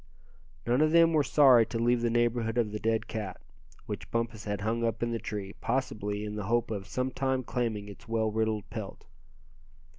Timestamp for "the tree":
5.11-5.53